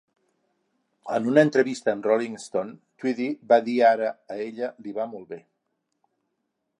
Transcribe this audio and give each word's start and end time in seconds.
En 1.17 1.27
una 1.31 1.43
entrevista 1.47 1.93
amb 1.97 2.07
Rolling 2.09 2.39
Stone, 2.45 2.73
Tweedy 3.03 3.29
va 3.53 3.61
dir 3.69 3.77
"ara 3.93 4.09
a 4.37 4.41
ella 4.49 4.71
li 4.87 4.97
va 4.99 5.09
molt 5.15 5.33
bé. 5.35 5.39